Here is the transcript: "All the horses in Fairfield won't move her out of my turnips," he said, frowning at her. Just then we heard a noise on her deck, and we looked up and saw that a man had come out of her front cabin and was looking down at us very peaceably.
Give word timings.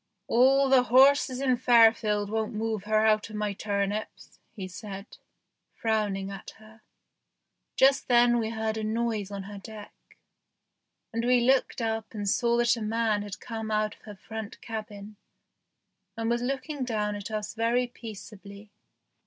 "All 0.27 0.67
the 0.67 0.81
horses 0.85 1.39
in 1.41 1.57
Fairfield 1.57 2.31
won't 2.31 2.55
move 2.55 2.85
her 2.85 3.05
out 3.05 3.29
of 3.29 3.35
my 3.35 3.53
turnips," 3.53 4.39
he 4.55 4.67
said, 4.67 5.05
frowning 5.75 6.31
at 6.31 6.53
her. 6.57 6.81
Just 7.75 8.07
then 8.07 8.39
we 8.39 8.49
heard 8.49 8.77
a 8.77 8.83
noise 8.83 9.29
on 9.29 9.43
her 9.43 9.59
deck, 9.59 9.93
and 11.13 11.23
we 11.23 11.39
looked 11.41 11.83
up 11.83 12.15
and 12.15 12.27
saw 12.27 12.57
that 12.57 12.75
a 12.75 12.81
man 12.81 13.21
had 13.21 13.39
come 13.39 13.69
out 13.69 13.93
of 13.95 14.01
her 14.05 14.15
front 14.15 14.59
cabin 14.59 15.17
and 16.17 16.31
was 16.31 16.41
looking 16.41 16.83
down 16.83 17.13
at 17.15 17.29
us 17.29 17.53
very 17.53 17.85
peaceably. 17.85 18.71